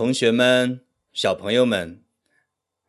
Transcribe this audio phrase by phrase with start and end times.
[0.00, 0.80] 同学们、
[1.12, 2.02] 小朋友们，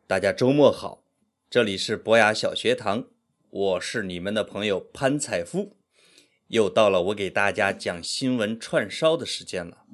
[0.07, 1.03] 大家周末好！
[1.49, 3.09] 这里是博雅小学堂，
[3.49, 5.75] 我是你们的朋友潘采夫。
[6.47, 9.85] 又到了我给大家讲新闻串烧的时间了。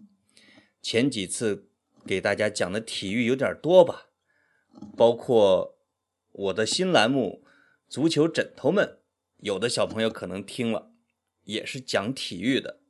[0.80, 1.72] 前几次
[2.05, 4.10] 给大家讲的体育有点多吧，
[4.96, 5.80] 包括
[6.32, 7.44] 我的新栏目
[7.91, 8.86] 《足球枕头们》，
[9.38, 10.91] 有的小朋友可能听了，
[11.46, 12.82] 也是讲体育的，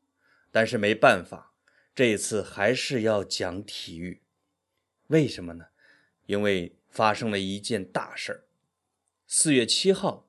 [0.52, 1.54] 但是没办法。
[1.96, 4.22] 这一次还是要讲体育，
[5.08, 5.66] 为什么呢？
[6.26, 8.44] 因为发生了一件大事儿。
[9.26, 10.28] 四月七号，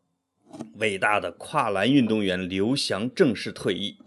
[0.77, 3.99] 伟大的跨栏运动员刘翔正式退役。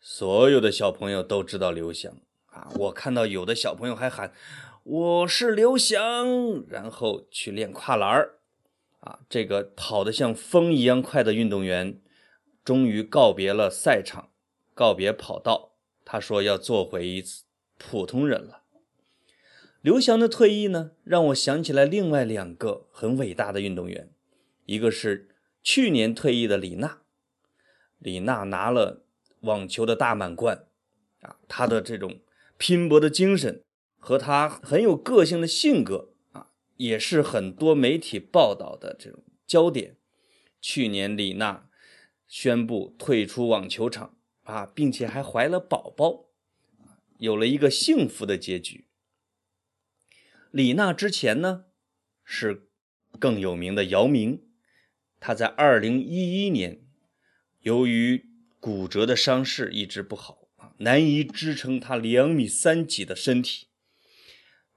[0.00, 4.32] 所有的小朋友都知道刘翔啊，我看到有的小朋友还喊
[4.84, 8.38] “我是刘翔”，然后去练跨栏儿。
[9.00, 12.00] 啊，这个跑得像风一样快的运动员，
[12.64, 14.30] 终于告别了赛场，
[14.74, 15.72] 告别跑道。
[16.04, 17.44] 他说要做回一次
[17.76, 18.62] 普通人了。
[19.86, 24.10] 刘翔的退役呢，让我想起来另外两个很伟大的运动员，
[24.64, 25.28] 一个是
[25.62, 27.02] 去年退役的李娜，
[28.00, 29.04] 李娜拿了
[29.42, 30.64] 网球的大满贯，
[31.20, 32.18] 啊，她的这种
[32.58, 33.62] 拼搏的精神
[33.96, 39.94] 和她很有个性的性格啊，也是很多媒体报道的这种焦点。
[40.60, 41.68] 去年李娜
[42.26, 44.16] 宣布退出网球场。
[44.42, 46.26] 啊，并且还怀了宝宝，
[47.18, 48.85] 有了一个幸福的结局。
[50.56, 51.66] 李娜之前呢
[52.24, 52.70] 是
[53.20, 54.42] 更有名的姚明，
[55.20, 56.80] 他在二零一一年
[57.60, 58.24] 由于
[58.58, 63.66] 骨折的伤势一直不好啊，难以支撑他两米三几的身体，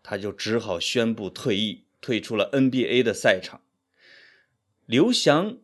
[0.03, 3.61] 他就只好宣布退役，退出了 NBA 的赛场。
[4.85, 5.59] 刘翔、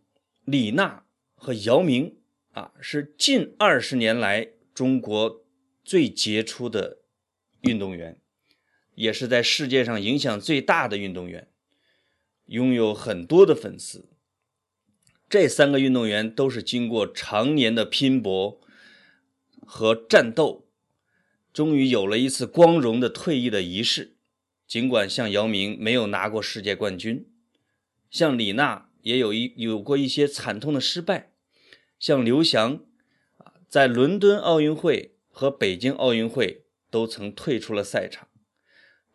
[0.46, 1.06] 李娜
[1.36, 2.22] 和姚明。
[2.54, 5.46] 啊，是近二十年来中国
[5.84, 7.00] 最杰出的
[7.60, 8.22] 运动员，
[8.96, 11.48] 也是在世界上影响最大的运动员，
[12.48, 14.10] 拥有很多的粉丝。
[15.30, 18.60] 这三个运动员都是经过常年的拼搏
[19.66, 20.68] 和战斗，
[21.52, 24.18] 终于有了一次光荣的退役的仪式。
[24.68, 27.28] 尽管像姚明没有拿过世界冠军，
[28.10, 31.34] 像李娜也有一有过一些惨痛的失败。
[32.00, 32.82] 像刘翔
[33.38, 38.28] 啊，在伦敦奥运会和北京奥运会都曾退出了赛场，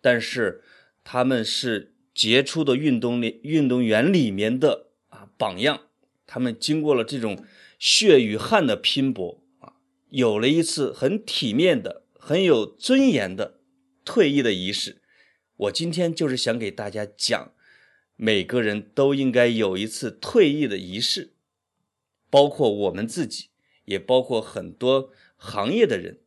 [0.01, 0.63] 但是
[1.05, 5.83] 他们是杰出的运动里运动员里面的啊榜样。
[6.27, 7.45] 他们经过了这种
[7.79, 9.75] 血与汗的拼搏啊，
[10.09, 13.61] 有了一次很体面的、很有尊严的
[14.05, 15.03] 退役的仪式。
[15.57, 17.53] 我今天就是想给大家讲，
[18.17, 21.35] 每个人都应该有一次退役的仪式。
[22.31, 23.49] 包括我们自己，
[23.87, 26.21] 也包括很多行业的人。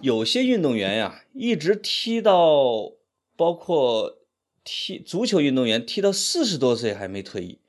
[0.00, 2.92] 有些运动员呀，一直踢到，
[3.34, 4.18] 包括
[4.62, 7.60] 踢足球运动员踢到四十多岁还没退役。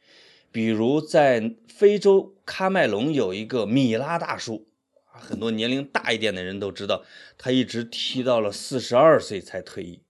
[0.52, 4.68] 比如在非洲喀麦隆有一个米拉大叔，
[5.06, 7.04] 很多年龄大一点的人都知道，
[7.38, 10.02] 他一直踢到了四十二岁才退役。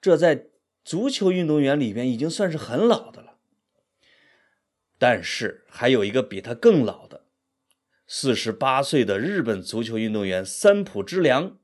[0.00, 0.46] 这在
[0.84, 3.36] 足球运动员里边已经算是很老的了。
[4.98, 7.21] 但是还有一个比他更老的，
[8.14, 11.56] 四十八岁的日本足球运动员三浦知良，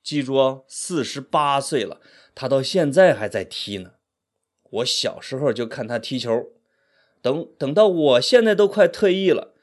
[0.00, 2.00] 记住哦，四十八岁了，
[2.36, 3.94] 他到现在还在踢呢。
[4.62, 6.52] 我小时候就看他踢球，
[7.20, 9.56] 等等到我现在都快退役了，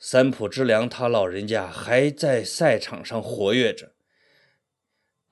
[0.00, 3.92] 三浦知良他老人家还在赛场上活跃着，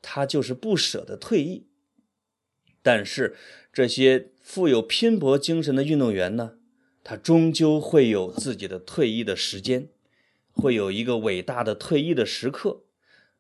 [0.01, 1.67] 他就是不舍得退役。
[2.85, 3.37] 但是
[3.73, 6.59] 这些富有拼搏精神的运动员呢？
[7.03, 9.88] 他终究会有自己的退役的时间，
[10.55, 12.85] 会有一个伟大的退役的时刻，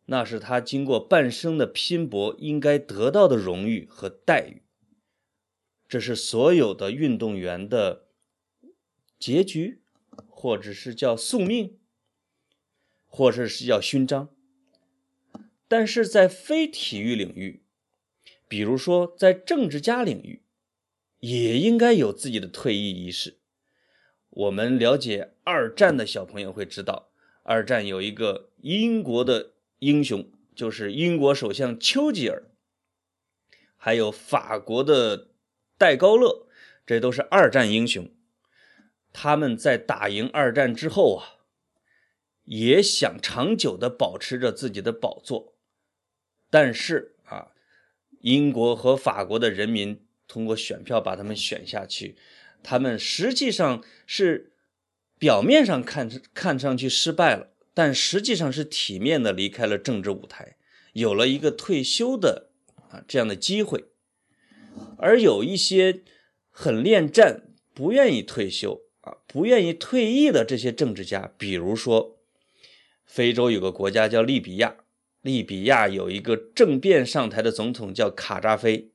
[0.06, 4.62] 那是他经过半生的拼搏应该得到的荣誉和待遇。
[5.88, 8.08] 这是所有的运动员的
[9.18, 9.80] 结局，
[10.28, 11.78] 或者是叫宿命，
[13.06, 14.28] 或者是叫勋章。
[15.68, 17.62] 但是在非体育领域，
[18.48, 20.42] 比如说在政治家领域，
[21.20, 23.38] 也应该有自己的退役仪式。
[24.34, 27.10] 我们了解二战的小朋友会知道，
[27.44, 32.42] 二战有一个英国的英雄，就是英国首相丘吉尔，
[33.76, 35.28] 还有法国的
[35.78, 36.48] 戴高乐，
[36.84, 38.10] 这都是二战英雄。
[39.12, 41.46] 他们在打赢二战之后啊，
[42.42, 45.54] 也想长久的保持着自己的宝座，
[46.50, 47.52] 但是啊，
[48.18, 52.16] 英国和法国的人民通过选票把他们选下去。
[52.64, 54.52] 他们实际上是
[55.18, 60.56] 表面上看看上去失败了，但实际上是体面的离开了政治舞台，
[60.94, 62.50] 有了一个退休的
[62.90, 63.84] 啊这样的机会，
[64.98, 66.02] 而有一些
[66.50, 72.18] 很恋战、不愿意退休啊、不愿意退役的这些政治家，比如说
[73.04, 74.76] 非洲有个国家叫利比亚，
[75.20, 78.90] 利比亚有一个政变上台的总统叫卡扎菲，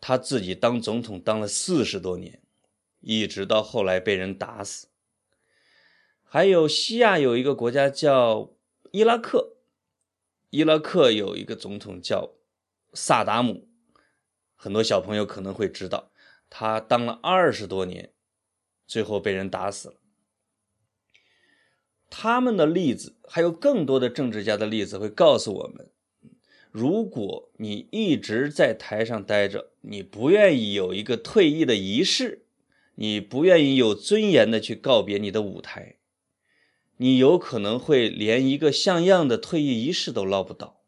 [0.00, 2.39] 他自己当总统当了四十多年，
[3.00, 4.88] 一直到后来被人打死。
[6.22, 8.52] 还有西亚有一个国家叫
[8.92, 9.56] 伊拉克，
[10.50, 12.34] 伊拉克有一个总统叫
[12.92, 13.68] 萨达姆，
[14.54, 16.12] 很多小朋友可能会知道，
[16.48, 18.12] 他当了二十多年，
[18.86, 19.94] 最后被人打死了。
[22.08, 25.90] 他们的例子，还有更多的政治家的例子，会告诉我们：
[26.72, 32.46] 如果你一直在台上待着，你不愿意有一个退役的仪式，
[33.02, 35.96] 你不愿意有尊严的去告别你的舞台。
[36.98, 40.82] 你有可能会连一个像样的退役仪式都捞不到。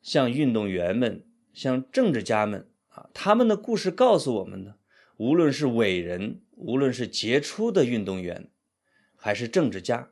[0.00, 4.76] 像运动员们，像政治家们啊，他们的故事告诉我们呢，
[5.18, 8.50] 无论是伟人，无论是杰出的运动员，
[9.14, 10.10] 还是政治家，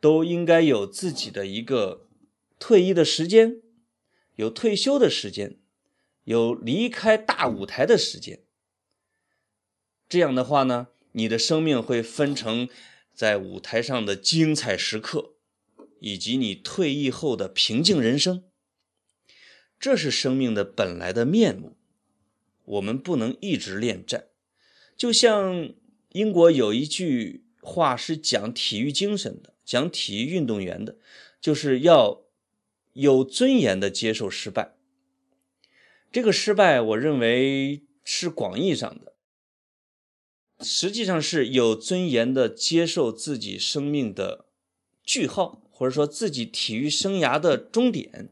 [0.00, 2.08] 都应该有自己的一个
[2.58, 3.62] 退役的时间，
[4.34, 5.60] 有退休的时间，
[6.24, 8.40] 有离开大舞台的时间。
[10.08, 12.68] 这样的话呢，你的生命会分成。
[13.16, 15.34] 在舞台上的精彩时刻，
[16.00, 18.42] 以及你退役后的平静人生，
[19.78, 21.76] 这是生命的本来的面目。
[22.64, 24.26] 我们不能一直恋战。
[24.96, 25.72] 就像
[26.08, 30.98] 英国有一句话是讲体育精神的，讲体育运动员的，
[31.40, 32.24] 就是要
[32.94, 34.74] 有尊严的接受失败。
[36.10, 39.13] 这个失败，我认为是广义上的。
[40.60, 44.46] 实际上是有尊严的接受自己生命的
[45.02, 48.30] 句号，或者说自己体育生涯的终点，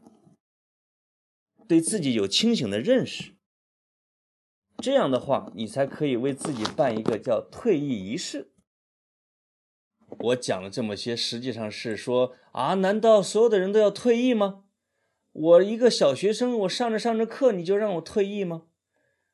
[1.67, 3.33] 对自己有清醒的认识。
[4.77, 8.51] 这样的话，你才可以为自己办一个叫退役仪式。
[10.19, 14.63] 我讲了这么些，实际上是说啊，难道所有的人都要退役吗？
[15.31, 18.67] 我一个小学生，我上着上着课，你就让我退役吗？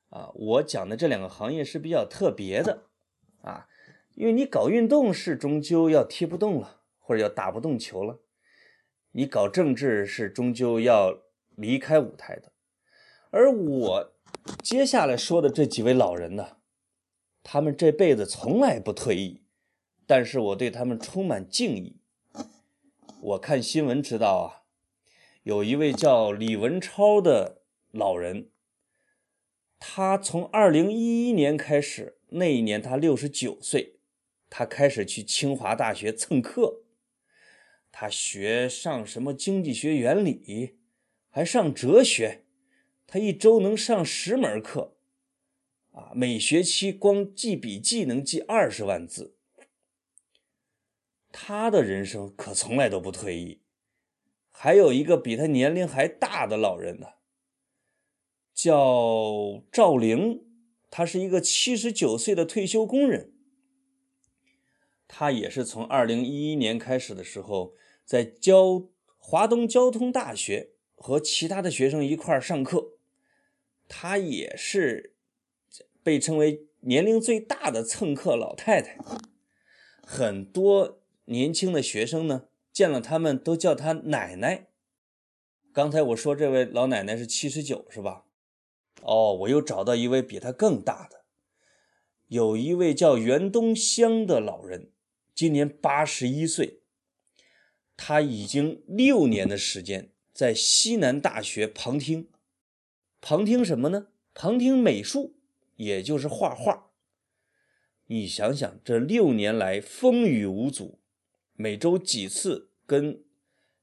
[0.09, 2.85] 啊，我讲的这两个行业是比较特别的，
[3.41, 3.67] 啊，
[4.15, 8.19] 因为你搞运动是终究要踢不动了，或者要打不动球了；
[9.11, 11.19] 你搞政治是终究要
[11.55, 12.51] 离开舞台的。
[13.29, 14.13] 而我
[14.63, 16.57] 接下来说的这几位老人呢，
[17.43, 19.43] 他们这辈子从来不退役，
[20.07, 21.97] 但是我对他们充满敬意。
[23.21, 24.65] 我看新闻知道啊，
[25.43, 27.61] 有一位叫李文超的
[27.91, 28.49] 老人。
[29.79, 33.95] 他从二零一一年开始，那一年他六十九岁，
[34.49, 36.83] 他开始去清华大学蹭课，
[37.91, 40.77] 他学上什么经济学原理，
[41.29, 42.43] 还上哲学，
[43.07, 44.97] 他一周能上十门课，
[45.91, 49.37] 啊，每学期光记笔记能记二十万字。
[51.31, 53.61] 他的人生可从来都不退役。
[54.51, 57.07] 还有一个比他年龄还大的老人呢。
[58.61, 60.43] 叫赵玲，
[60.91, 63.31] 他是一个七十九岁的退休工人。
[65.07, 67.73] 他也是从二零一一年开始的时候，
[68.03, 72.97] 在交华东交通大学和其他的学生一块上课。
[73.87, 75.15] 他也是
[76.03, 78.97] 被称为年龄最大的蹭课老太太。
[80.03, 84.67] 很多年轻的学生呢，见了他们都叫她奶奶。
[85.71, 88.25] 刚才我说这位老奶奶是七十九，是吧？
[89.03, 91.23] 哦，我又找到一位比他更大的，
[92.27, 94.91] 有一位叫袁东香的老人，
[95.33, 96.81] 今年八十一岁，
[97.97, 102.29] 他已经六年的时间在西南大学旁听，
[103.19, 104.07] 旁听什么呢？
[104.33, 105.35] 旁听美术，
[105.75, 106.91] 也就是画画。
[108.07, 110.99] 你想想，这六年来风雨无阻，
[111.53, 113.23] 每周几次跟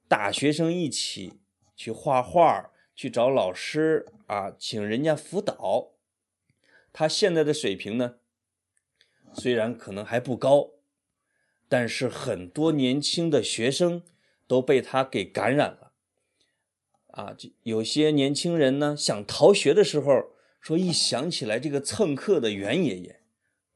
[0.09, 1.35] 大学生一起
[1.77, 2.73] 去画画。
[2.97, 5.93] 去找老师啊，请人家辅导。
[6.93, 8.17] 他现在的水平呢，
[9.35, 10.71] 虽然可能还不高，
[11.69, 14.03] 但是很多年轻的学生
[14.47, 15.93] 都被他给感染了。
[17.09, 23.21] 啊，有些年轻人呢想逃学的时候，说一想起来这个蹭课的袁爷爷，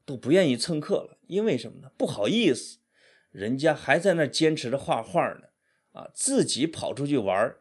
[0.03, 1.19] 都不愿意蹭课了。
[1.27, 1.91] 因为什么呢？
[1.95, 2.79] 不好意思，
[3.29, 5.49] 人家还在那坚持着画画呢。
[5.91, 7.55] 啊，自己跑出去玩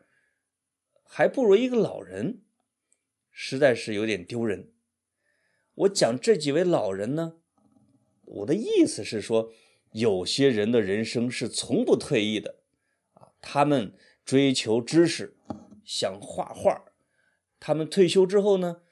[1.12, 2.42] 还不如一个老人，
[3.32, 4.70] 实在是有点丢人。
[5.74, 7.38] 我讲这几位老人呢，
[8.24, 9.50] 我的意思是说，
[9.90, 12.60] 有些人的人生是从不退役的
[13.14, 13.92] 啊，他们
[14.24, 15.34] 追求知识，
[15.84, 16.84] 想画画。
[17.58, 18.82] 他们退休之后呢，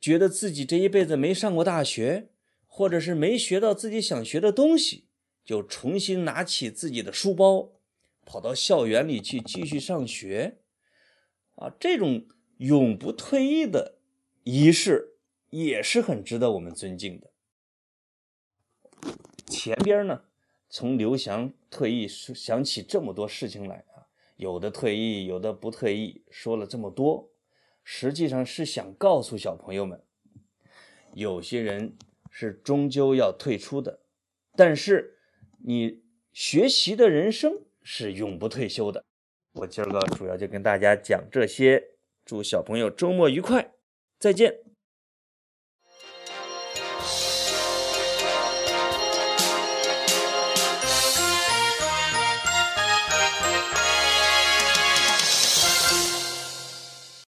[0.00, 2.28] 觉得自己这一辈子没上过大学，
[2.64, 5.08] 或者是没学到自己想学的东西，
[5.44, 7.72] 就重新拿起自己的书包，
[8.24, 10.59] 跑到校园里去继续上学。
[11.60, 12.26] 啊，这种
[12.56, 13.98] 永不退役的
[14.44, 15.18] 仪式
[15.50, 17.30] 也是很值得我们尊敬的。
[19.46, 20.24] 前边呢，
[20.70, 27.30] 从刘翔退役想起这么多事情来啊，有的退役，有的不退役，说了这么多，
[27.84, 30.02] 实际上是想告诉小朋友们，
[31.12, 31.98] 有些人
[32.30, 34.00] 是终究要退出的，
[34.56, 35.18] 但是
[35.58, 36.02] 你
[36.32, 39.04] 学习的人生是永不退休的。
[39.52, 41.82] 我今儿个主要就跟大家讲这些，
[42.24, 43.72] 祝小朋友周末愉快，
[44.18, 44.69] 再见。